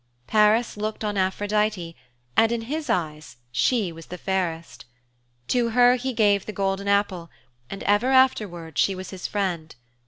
Paris 0.25 0.77
looked 0.77 1.03
on 1.03 1.15
Aphrodite 1.15 1.95
and 2.35 2.51
in 2.51 2.61
his 2.63 2.89
eyes 2.89 3.37
she 3.51 3.91
was 3.91 4.07
the 4.07 4.17
fairest. 4.17 4.85
To 5.49 5.69
her 5.77 5.93
he 5.93 6.11
gave 6.11 6.47
the 6.47 6.51
golden 6.51 6.87
apple 6.87 7.29
and 7.69 7.83
ever 7.83 8.09
afterwards 8.09 8.81
she 8.81 8.95
was 8.95 9.11
his 9.11 9.27
friend. 9.27 9.75